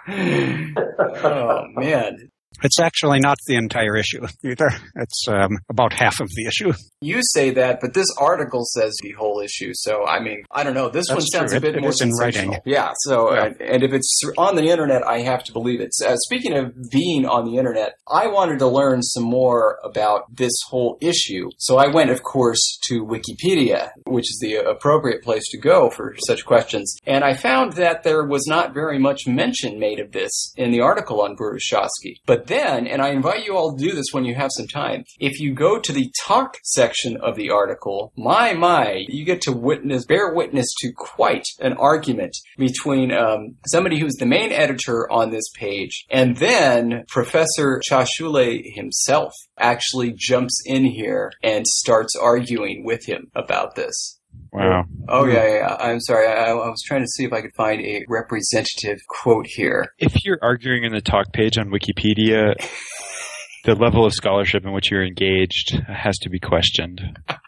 [1.23, 2.31] oh, man.
[2.63, 4.69] It's actually not the entire issue either.
[4.95, 6.73] It's um, about half of the issue.
[7.01, 9.71] You say that, but this article says the whole issue.
[9.75, 10.89] So, I mean, I don't know.
[10.89, 11.57] This That's one sounds true.
[11.59, 12.53] a bit It- it more is in sensational.
[12.55, 12.61] writing.
[12.65, 12.91] Yeah.
[13.01, 13.39] So, Yeah.
[13.41, 15.91] uh, and if it's on the internet, I have to believe it.
[16.05, 20.53] Uh, speaking of being on the internet, I wanted to learn some more about this
[20.69, 21.49] whole issue.
[21.59, 26.15] So, I went, of course, to Wikipedia, which is the appropriate place to go for
[26.27, 26.97] such questions.
[27.05, 30.81] And I found that there was not very much mention made of this in the
[30.81, 32.15] article on Burushaski.
[32.25, 35.03] But then, and I invite you all to do this when you have some time,
[35.19, 39.51] if you go to the talk section of the article, my, my, you get to
[39.51, 45.31] witness, bear witness to quite an argument between um, somebody who's the main editor on
[45.31, 53.05] this page and then Professor Chashule himself actually jumps in here and starts arguing with
[53.05, 54.16] him about this.
[54.51, 54.86] Wow.
[55.10, 55.47] Oh yeah, hmm.
[55.47, 55.55] yeah.
[55.55, 55.75] yeah.
[55.79, 56.27] I'm sorry.
[56.27, 59.86] I, I was trying to see if I could find a representative quote here.
[59.99, 62.55] If you're arguing in the talk page on Wikipedia,
[63.65, 67.01] the level of scholarship in which you're engaged has to be questioned.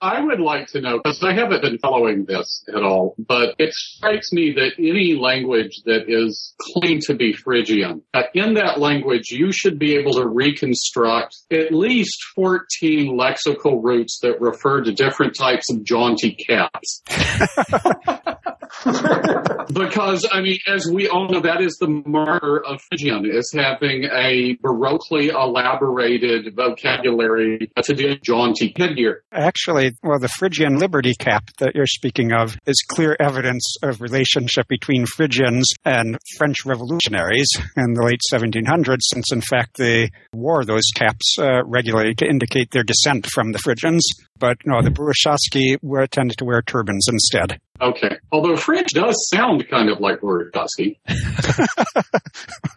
[0.00, 3.74] I would like to know, because I haven't been following this at all, but it
[3.74, 9.30] strikes me that any language that is claimed to be Phrygian, uh, in that language,
[9.30, 15.34] you should be able to reconstruct at least 14 lexical roots that refer to different
[15.36, 17.02] types of jaunty caps.
[19.72, 24.04] because, I mean, as we all know, that is the marker of Phrygian, is having
[24.04, 29.22] a baroquely elaborated vocabulary to do jaunty headgear.
[29.32, 34.66] Actually, well, the Phrygian Liberty Cap that you're speaking of is clear evidence of relationship
[34.68, 40.90] between Phrygians and French revolutionaries in the late 1700s, since in fact they wore those
[40.94, 44.06] caps uh, regularly to indicate their descent from the Phrygians.
[44.38, 47.60] But no, the Burushaski were tended to wear turbans instead.
[47.80, 48.16] Okay.
[48.32, 50.98] Although French does sound kind of like Wordowski.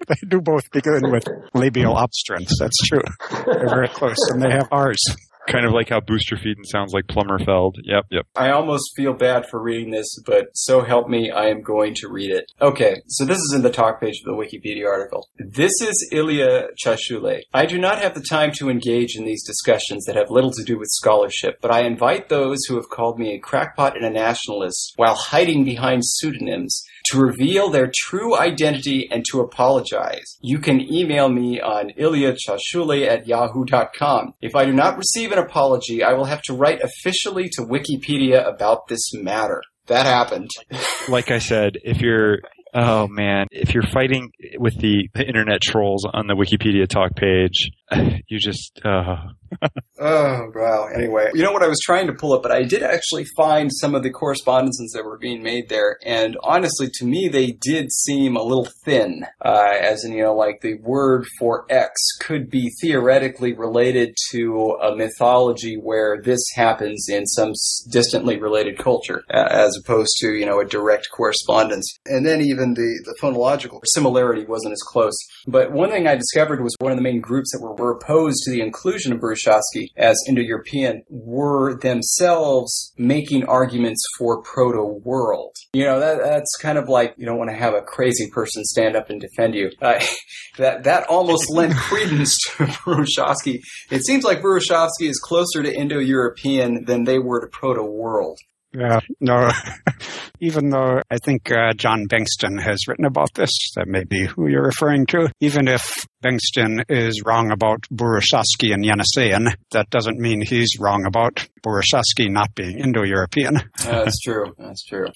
[0.07, 2.51] they do both begin with labial obstruents.
[2.59, 3.01] That's true.
[3.45, 5.01] They're very close, and they have R's.
[5.47, 7.75] Kind of like how Boosterfeeden sounds like Plummerfeld.
[7.84, 8.27] Yep, yep.
[8.36, 12.10] I almost feel bad for reading this, but so help me, I am going to
[12.10, 12.45] read it.
[12.62, 15.27] Okay, so this is in the talk page of the Wikipedia article.
[15.38, 17.41] This is Ilya Chashule.
[17.54, 20.63] I do not have the time to engage in these discussions that have little to
[20.63, 24.10] do with scholarship, but I invite those who have called me a crackpot and a
[24.10, 30.37] nationalist while hiding behind pseudonyms to reveal their true identity and to apologize.
[30.41, 34.33] You can email me on ilyachashule at yahoo.com.
[34.41, 38.47] If I do not receive an apology, I will have to write officially to Wikipedia
[38.47, 39.61] about this matter.
[39.87, 40.49] That happened.
[41.09, 42.37] Like I said, if you're
[42.73, 47.69] Oh man, if you're fighting with the, the internet trolls on the Wikipedia talk page,
[48.27, 49.15] you just uh,
[50.04, 50.88] Oh, wow.
[50.95, 53.69] Anyway, you know what I was trying to pull up, but I did actually find
[53.71, 55.97] some of the correspondences that were being made there.
[56.04, 59.25] And honestly, to me, they did seem a little thin.
[59.45, 64.77] Uh, as in, you know, like the word for X could be theoretically related to
[64.82, 67.51] a mythology where this happens in some
[67.91, 71.88] distantly related culture, uh, as opposed to, you know, a direct correspondence.
[72.08, 75.15] And then even the, the phonological similarity wasn't as close.
[75.45, 78.43] But one thing I discovered was one of the main groups that were, were opposed
[78.43, 85.55] to the inclusion of Burushavsky as Indo-European were themselves making arguments for proto-world.
[85.73, 88.63] You know, that, that's kind of like you don't want to have a crazy person
[88.63, 89.71] stand up and defend you.
[89.81, 89.99] Uh,
[90.57, 93.59] that that almost lent credence to Burushavsky.
[93.89, 98.39] It seems like Burushavsky is closer to Indo-European than they were to proto-world.
[98.73, 99.51] Yeah, no.
[100.39, 104.47] even though I think uh, John Bengtson has written about this, that may be who
[104.47, 105.31] you're referring to.
[105.41, 111.47] Even if Bengtson is wrong about Burushaski and Yeniseian, that doesn't mean he's wrong about
[111.62, 113.55] Burushaski not being Indo-European.
[113.55, 114.53] yeah, That's true.
[114.57, 115.07] That's true.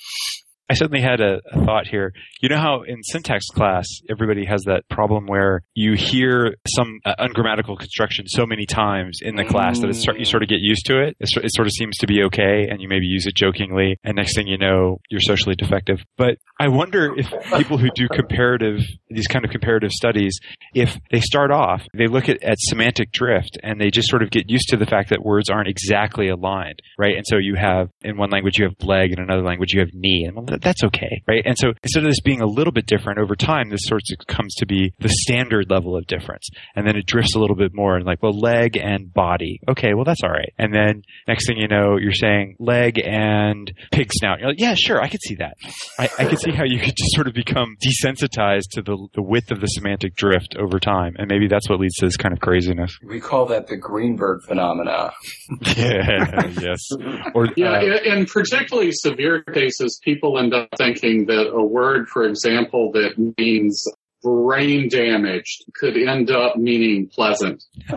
[0.69, 2.13] I certainly had a, a, thought here.
[2.41, 7.13] You know how in syntax class, everybody has that problem where you hear some uh,
[7.19, 9.49] ungrammatical construction so many times in the mm.
[9.49, 11.15] class that start, you sort of get used to it.
[11.19, 11.29] it.
[11.43, 14.35] It sort of seems to be okay, and you maybe use it jokingly, and next
[14.35, 15.99] thing you know, you're socially defective.
[16.17, 20.39] But I wonder if people who do comparative, these kind of comparative studies,
[20.73, 24.31] if they start off, they look at, at semantic drift, and they just sort of
[24.31, 27.15] get used to the fact that words aren't exactly aligned, right?
[27.15, 29.81] And so you have, in one language, you have leg, and in another language, you
[29.81, 31.43] have knee, and that's okay, right?
[31.45, 34.27] And so instead of this being a little bit different over time, this sort of
[34.27, 36.47] comes to be the standard level of difference.
[36.75, 39.59] And then it drifts a little bit more and like, well, leg and body.
[39.67, 40.53] Okay, well, that's all right.
[40.57, 44.39] And then next thing you know, you're saying leg and pig snout.
[44.39, 45.57] You're like, yeah, sure, I could see that.
[45.99, 49.21] I, I could see how you could just sort of become desensitized to the, the
[49.21, 51.15] width of the semantic drift over time.
[51.17, 52.97] And maybe that's what leads to this kind of craziness.
[53.05, 55.11] We call that the Greenberg phenomena.
[55.77, 56.89] yeah, yes.
[57.33, 62.23] Or, yeah, uh, in particularly severe cases, people end up thinking that a word, for
[62.25, 63.85] example, that means
[64.25, 67.63] brain damaged could end up meaning pleasant.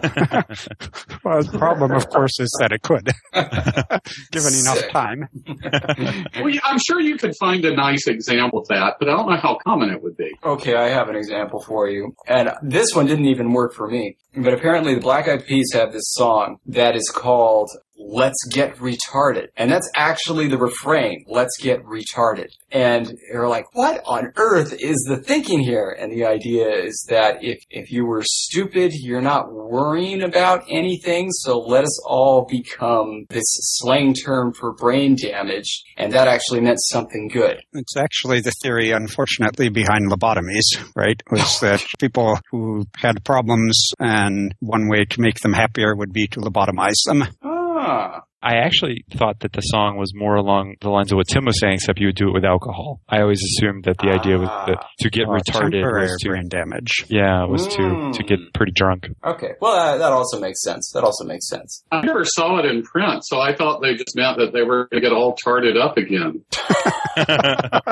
[1.24, 3.10] well, the problem, of course, is that it could,
[4.30, 5.28] given enough time.
[6.44, 9.38] well, I'm sure you could find a nice example of that, but I don't know
[9.38, 10.30] how common it would be.
[10.44, 12.14] Okay, I have an example for you.
[12.26, 14.18] And this one didn't even work for me.
[14.36, 19.48] But apparently the Black Eyed Peas have this song that is called let's get retarded.
[19.56, 22.48] And that's actually the refrain, let's get retarded.
[22.70, 25.96] And you're like, what on earth is the thinking here?
[25.98, 31.30] And the idea is that if, if you were stupid, you're not worrying about anything,
[31.30, 35.82] so let us all become this slang term for brain damage.
[35.96, 37.62] And that actually meant something good.
[37.72, 41.20] It's actually the theory, unfortunately, behind lobotomies, right?
[41.30, 46.26] Was that people who had problems and one way to make them happier would be
[46.28, 47.24] to lobotomize them.
[47.42, 47.57] Oh,
[47.90, 48.22] Ah.
[48.40, 51.58] I actually thought that the song was more along the lines of what Tim was
[51.58, 53.00] saying, except you would do it with alcohol.
[53.08, 55.30] I always assumed that the idea was that to get Ah.
[55.30, 57.04] Well, retarded temporary was to brain damage.
[57.08, 58.12] yeah was to Mm.
[58.12, 59.08] to get pretty drunk.
[59.26, 59.54] Okay.
[59.60, 60.92] Well, uh, that also makes sense.
[60.94, 61.82] That also makes sense.
[61.90, 64.86] I never saw it in print, so I thought they just meant that they were
[64.86, 66.44] going to get all tarted up again.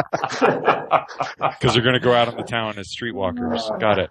[1.59, 3.61] Because they're going to go out on the town as streetwalkers.
[3.80, 4.11] Got it.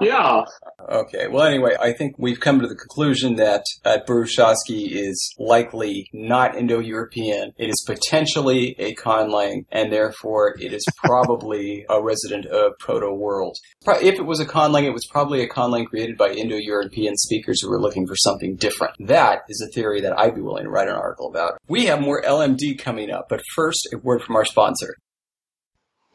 [0.00, 0.42] Yeah,
[0.80, 1.26] Okay.
[1.26, 6.54] Well, anyway, I think we've come to the conclusion that uh, Burushaski is likely not
[6.56, 7.52] Indo-European.
[7.58, 13.56] It is potentially a conlang, and therefore it is probably a resident of Proto-World.
[13.84, 17.60] Pro- If it was a conlang, it was probably a conlang created by Indo-European speakers
[17.60, 18.94] who were looking for something different.
[19.00, 21.58] That is a theory that I'd be willing to write an article about.
[21.68, 24.94] We have more LMD coming up, but first, a word from our sponsor.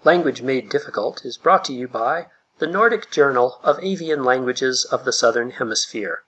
[0.06, 2.28] Language Made Difficult is brought to you by
[2.64, 6.24] the Nordic Journal of Avian Languages of the Southern Hemisphere.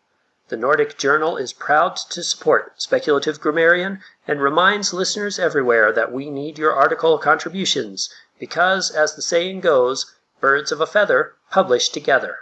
[0.49, 6.29] The Nordic Journal is proud to support Speculative Grammarian and reminds listeners everywhere that we
[6.29, 12.39] need your article contributions because, as the saying goes, birds of a feather publish together.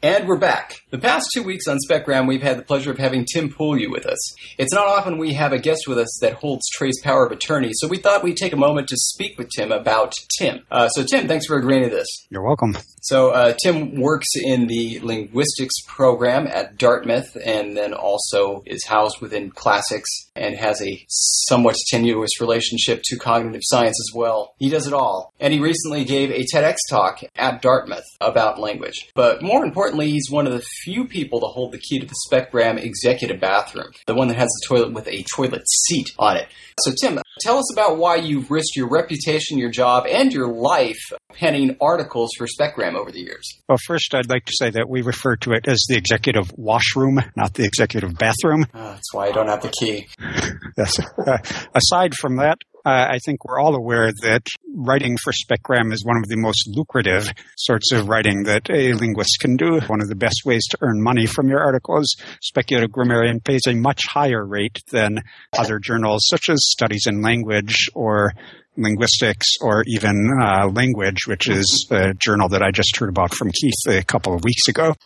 [0.00, 0.82] And we're back.
[0.90, 4.06] The past two weeks on Specgram, we've had the pleasure of having Tim Pulju with
[4.06, 4.32] us.
[4.56, 7.70] It's not often we have a guest with us that holds Trey's power of attorney,
[7.72, 10.64] so we thought we'd take a moment to speak with Tim about Tim.
[10.70, 12.06] Uh, so, Tim, thanks for agreeing to this.
[12.30, 12.76] You're welcome.
[13.02, 19.20] So, uh, Tim works in the linguistics program at Dartmouth and then also is housed
[19.20, 24.54] within classics and has a somewhat tenuous relationship to cognitive science as well.
[24.60, 25.32] He does it all.
[25.40, 29.10] And he recently gave a TEDx talk at Dartmouth about language.
[29.16, 32.14] But more importantly, he's one of the few people to hold the key to the
[32.30, 36.48] Specgram executive bathroom, the one that has the toilet with a toilet seat on it.
[36.80, 40.98] So, Tim, Tell us about why you've risked your reputation, your job, and your life
[41.34, 43.60] penning articles for SpecGram over the years.
[43.68, 47.20] Well, first, I'd like to say that we refer to it as the executive washroom,
[47.36, 48.66] not the executive bathroom.
[48.74, 50.08] Oh, that's why I don't have the key.
[50.76, 50.98] yes.
[50.98, 51.38] Uh,
[51.74, 56.16] aside from that, uh, I think we're all aware that writing for SpecGram is one
[56.16, 59.78] of the most lucrative sorts of writing that a linguist can do.
[59.80, 62.16] One of the best ways to earn money from your articles.
[62.40, 65.20] Speculative Grammarian pays a much higher rate than
[65.58, 68.32] other journals such as Studies in Language or
[68.78, 73.50] linguistics or even uh, language, which is a journal that I just heard about from
[73.50, 74.94] Keith a couple of weeks ago.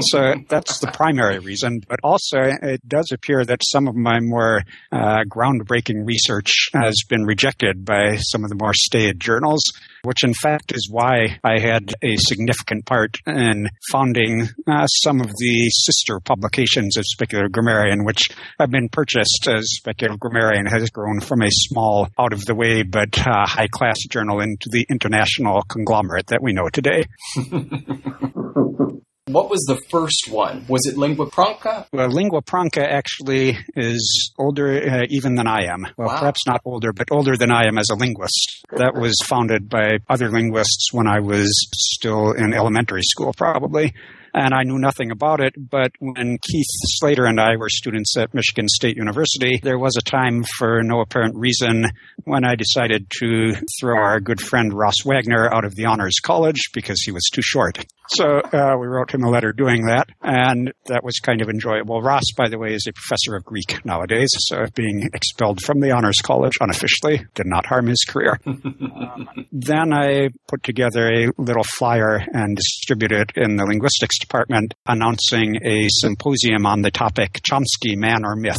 [0.00, 1.80] So that's the primary reason.
[1.88, 7.24] But also, it does appear that some of my more uh, groundbreaking research has been
[7.24, 9.62] rejected by some of the more staid journals,
[10.02, 15.28] which in fact is why I had a significant part in founding uh, some of
[15.28, 18.22] the sister publications of Speculative Grammarian, which
[18.58, 22.82] have been purchased as Speculative Grammarian has grown from a small, out of the way,
[22.82, 27.04] but uh, high class journal into the international conglomerate that we know today.
[29.28, 30.64] What was the first one?
[30.68, 31.86] Was it Lingua Franca?
[31.92, 35.86] Well, Lingua Franca actually is older uh, even than I am.
[35.96, 36.18] Well, Wow.
[36.20, 38.64] perhaps not older, but older than I am as a linguist.
[38.76, 43.92] That was founded by other linguists when I was still in elementary school, probably.
[44.34, 48.34] And I knew nothing about it, but when Keith Slater and I were students at
[48.34, 51.86] Michigan State University, there was a time for no apparent reason
[52.24, 56.70] when I decided to throw our good friend Ross Wagner out of the honors college
[56.74, 57.84] because he was too short.
[58.08, 62.00] So uh, we wrote him a letter doing that, and that was kind of enjoyable.
[62.00, 65.90] Ross, by the way, is a professor of Greek nowadays, so being expelled from the
[65.90, 68.38] honors college unofficially did not harm his career.
[68.46, 74.74] Um, then I put together a little flyer and distributed it in the linguistics department
[74.86, 78.56] announcing a symposium on the topic Chomsky, man or myth.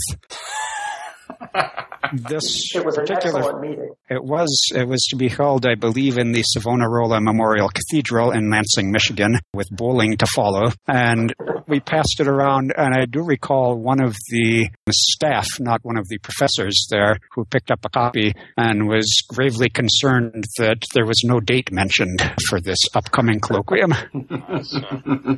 [2.13, 3.93] This It was an particular excellent meeting.
[4.09, 8.49] it was it was to be held, I believe, in the Savonarola Memorial Cathedral in
[8.49, 10.71] Lansing, Michigan, with bowling to follow.
[10.87, 11.33] And
[11.67, 16.07] we passed it around, and I do recall one of the staff, not one of
[16.07, 21.21] the professors there, who picked up a copy and was gravely concerned that there was
[21.23, 23.93] no date mentioned for this upcoming colloquium.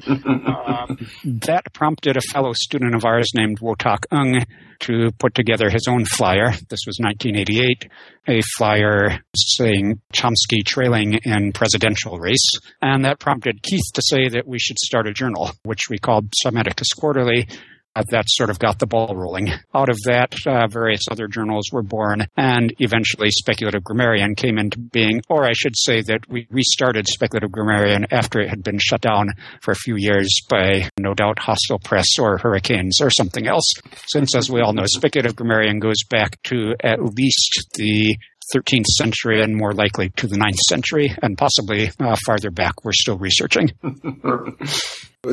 [0.62, 4.42] Um, that prompted a fellow student of ours named Wotak Ung
[4.82, 6.52] to put together his own flyer.
[6.70, 7.90] This was 1988,
[8.28, 12.52] a flyer saying Chomsky trailing in presidential race.
[12.82, 16.32] And that prompted Keith to say that we should start a journal, which we called
[16.44, 17.48] Psammeticus Quarterly.
[17.96, 19.50] That sort of got the ball rolling.
[19.76, 24.80] Out of that, uh, various other journals were born, and eventually Speculative Grammarian came into
[24.80, 29.02] being, or I should say that we restarted Speculative Grammarian after it had been shut
[29.02, 29.32] down
[29.62, 33.70] for a few years by no doubt hostile press or hurricanes or something else.
[34.08, 38.16] Since, as we all know, Speculative Grammarian goes back to at least the
[38.56, 42.84] 13th century and more likely to the 9th century, and possibly uh, farther back.
[42.84, 43.72] We're still researching.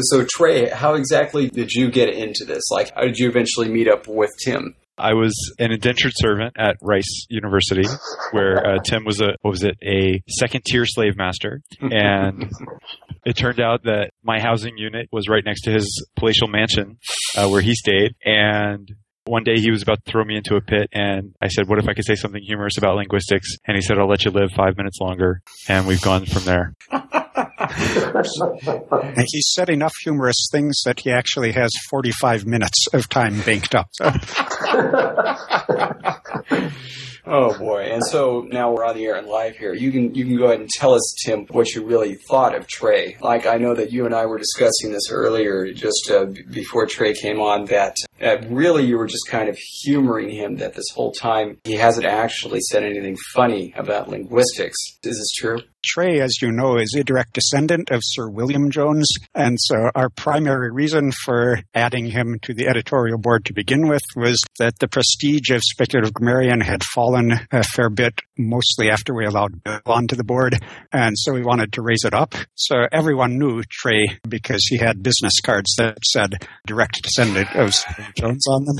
[0.01, 2.63] So, Trey, how exactly did you get into this?
[2.71, 4.75] Like, how did you eventually meet up with Tim?
[4.99, 7.89] I was an indentured servant at Rice University,
[8.33, 12.51] where uh, Tim was a what was it a second tier slave master, and
[13.25, 16.99] it turned out that my housing unit was right next to his palatial mansion
[17.37, 18.91] uh, where he stayed, and.
[19.29, 21.79] One day he was about to throw me into a pit, and I said, "What
[21.79, 24.51] if I could say something humorous about linguistics?" And he said, "I'll let you live
[24.53, 26.75] five minutes longer." And we've gone from there.
[27.71, 33.75] And he said enough humorous things that he actually has 45 minutes of time banked
[33.75, 33.89] up.
[33.93, 34.11] So,
[37.31, 37.83] Oh boy!
[37.83, 39.75] And so now we're on the air and live here.
[39.75, 42.67] You can you can go ahead and tell us, Tim, what you really thought of
[42.67, 43.19] Trey.
[43.21, 46.87] Like I know that you and I were discussing this earlier, just uh, b- before
[46.87, 47.67] Trey came on.
[47.67, 50.57] That uh, really you were just kind of humoring him.
[50.57, 54.77] That this whole time he hasn't actually said anything funny about linguistics.
[55.03, 55.61] Is this true?
[55.85, 59.09] Trey, as you know, is a direct descendant of Sir William Jones.
[59.35, 64.03] And so our primary reason for adding him to the editorial board to begin with
[64.17, 69.25] was that the prestige of Speculative Grammarian had fallen a fair bit, mostly after we
[69.25, 70.59] allowed Bill onto the board.
[70.93, 72.35] And so we wanted to raise it up.
[72.55, 78.08] So everyone knew Trey because he had business cards that said direct descendant of Sir
[78.17, 78.79] Jones on them.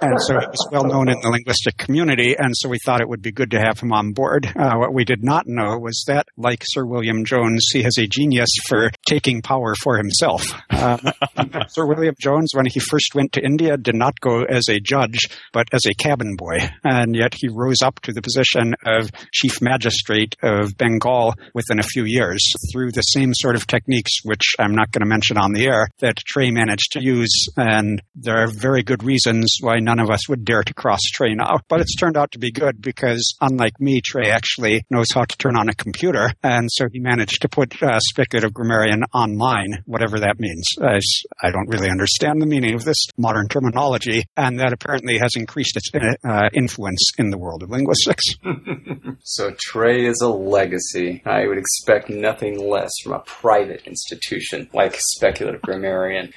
[0.00, 3.08] And so he was well known in the linguistic community, and so we thought it
[3.08, 4.46] would be good to have him on board.
[4.54, 8.06] Uh, what we did not know was that, like Sir William Jones, he has a
[8.06, 10.52] genius for taking power for himself.
[10.68, 10.98] Uh,
[11.68, 15.30] Sir William Jones, when he first went to India, did not go as a judge,
[15.54, 19.62] but as a cabin boy, and yet he rose up to the position of chief
[19.62, 24.74] magistrate of Bengal within a few years through the same sort of techniques, which I'm
[24.74, 27.46] not going to mention on the air, that Trey managed to use.
[27.56, 31.34] And there are very good reasons why none of us would dare to cross Trey
[31.34, 31.58] now.
[31.68, 35.36] But it's turned out to be good because, unlike me, Trey actually knows how to
[35.38, 40.20] turn on a computer, and so he managed to put uh, speculative grammarian online, whatever
[40.20, 40.64] that means.
[40.82, 40.98] I,
[41.42, 45.76] I don't really understand the meaning of this modern terminology, and that apparently has increased
[45.76, 48.24] its uh, influence in the world of linguistics.
[49.22, 51.22] so Trey is a legacy.
[51.24, 56.32] I would expect nothing less from a private institution like Speculative Grammarian.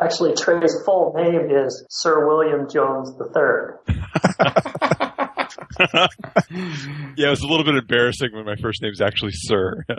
[0.00, 3.96] Actually, Trey's full name is Sir William Jones III.
[7.16, 9.84] yeah, it was a little bit embarrassing when my first name is actually Sir.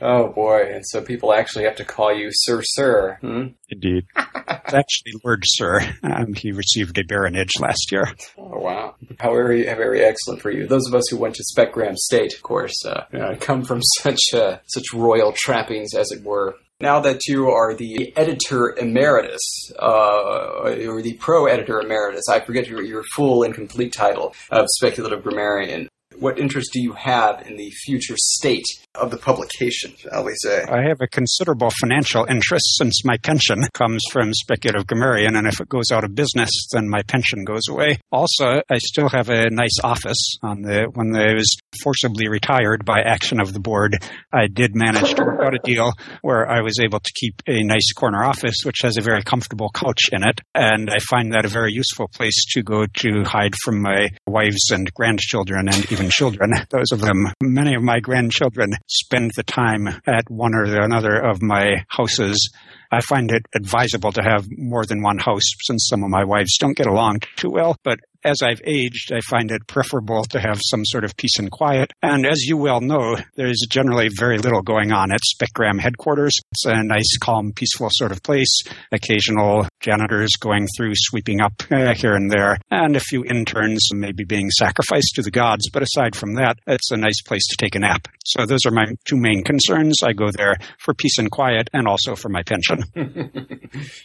[0.00, 0.70] oh boy!
[0.72, 3.18] And so people actually have to call you Sir, Sir.
[3.20, 3.48] Hmm?
[3.68, 4.06] Indeed.
[4.16, 4.16] it's
[4.74, 5.80] actually Lord Sir.
[6.02, 8.08] Um, he received a baronage last year.
[8.38, 8.94] Oh wow!
[9.18, 10.66] How very, very excellent for you.
[10.66, 13.80] Those of us who went to Specgram State, of course, uh, you know, come from
[14.00, 16.56] such uh, such royal trappings, as it were.
[16.82, 22.68] Now that you are the editor emeritus, uh, or the pro editor emeritus, I forget
[22.68, 25.88] your, your full and complete title of Speculative Grammarian.
[26.18, 28.64] What interest do you have in the future state
[28.94, 30.64] of the publication, shall we say?
[30.64, 35.60] I have a considerable financial interest since my pension comes from Speculative Grammarian, and if
[35.60, 37.98] it goes out of business, then my pension goes away.
[38.10, 43.00] Also, I still have a nice office on the when I was forcibly retired by
[43.00, 43.96] action of the board.
[44.32, 47.62] I did manage to work out a deal where I was able to keep a
[47.62, 51.44] nice corner office, which has a very comfortable couch in it, and I find that
[51.44, 56.10] a very useful place to go to hide from my wives and grandchildren and even
[56.10, 56.52] children.
[56.70, 61.42] Those of them, many of my grandchildren spend the time at one or another of
[61.42, 62.50] my houses.
[62.90, 66.56] I find it advisable to have more than one house since some of my wives
[66.58, 70.60] don't get along too well, but as I've aged, I find it preferable to have
[70.62, 71.92] some sort of peace and quiet.
[72.02, 76.34] And as you well know, there's generally very little going on at Specgram headquarters.
[76.52, 78.62] It's a nice, calm, peaceful sort of place.
[78.92, 84.24] Occasional janitors going through, sweeping up uh, here and there, and a few interns maybe
[84.24, 85.70] being sacrificed to the gods.
[85.70, 88.08] But aside from that, it's a nice place to take a nap.
[88.24, 89.98] So those are my two main concerns.
[90.04, 92.79] I go there for peace and quiet and also for my pension.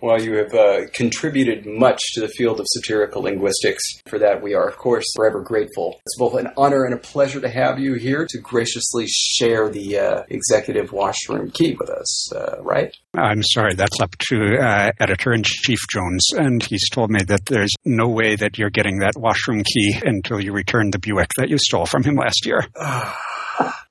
[0.02, 3.84] Well, you have uh, contributed much to the field of satirical linguistics.
[4.08, 6.00] For that, we are, of course, forever grateful.
[6.06, 10.00] It's both an honor and a pleasure to have you here to graciously share the
[10.00, 12.96] uh, executive washroom key with us, uh, right?
[13.14, 17.46] I'm sorry, that's up to uh, editor in chief Jones, and he's told me that
[17.46, 21.50] there's no way that you're getting that washroom key until you return the Buick that
[21.50, 22.66] you stole from him last year.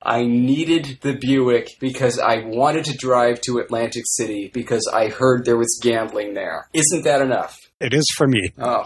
[0.01, 5.45] I needed the Buick because I wanted to drive to Atlantic City because I heard
[5.45, 6.69] there was gambling there.
[6.73, 7.59] Isn't that enough?
[7.79, 8.51] It is for me.
[8.57, 8.83] Oh.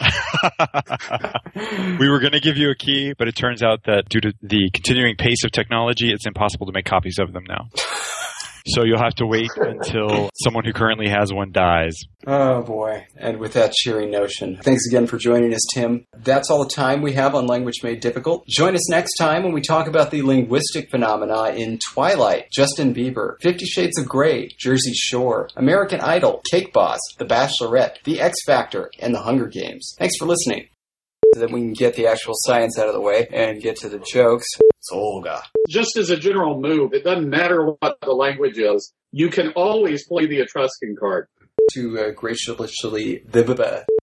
[1.99, 4.33] we were going to give you a key, but it turns out that due to
[4.41, 7.67] the continuing pace of technology, it's impossible to make copies of them now.
[8.67, 11.95] So you'll have to wait until someone who currently has one dies.
[12.27, 13.07] Oh boy.
[13.17, 16.05] And with that cheery notion, thanks again for joining us, Tim.
[16.17, 18.45] That's all the time we have on Language Made Difficult.
[18.47, 23.35] Join us next time when we talk about the linguistic phenomena in Twilight, Justin Bieber,
[23.41, 28.91] Fifty Shades of Grey, Jersey Shore, American Idol, Cake Boss, The Bachelorette, The X Factor,
[28.99, 29.95] and The Hunger Games.
[29.97, 30.67] Thanks for listening.
[31.33, 33.89] So that we can get the actual science out of the way and get to
[33.89, 34.47] the jokes.
[34.79, 34.91] It's
[35.69, 38.93] Just as a general move, it doesn't matter what the language is.
[39.11, 41.27] You can always play the Etruscan card.
[41.73, 43.21] To uh, graciously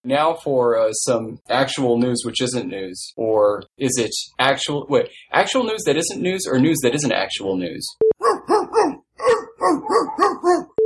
[0.06, 4.86] now for uh, some actual news which isn't news, or is it actual?
[4.88, 7.84] Wait, actual news that isn't news, or news that isn't actual news?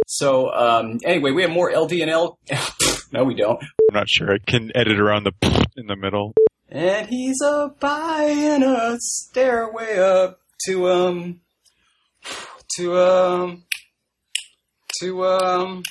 [0.06, 2.38] So um, anyway, we have more LD and L.
[3.12, 3.62] no, we don't.
[3.62, 4.32] I'm not sure.
[4.32, 6.34] I can edit around the in the middle.
[6.72, 11.40] And he's a buying a stairway up to um
[12.76, 13.64] to um
[15.00, 15.82] to um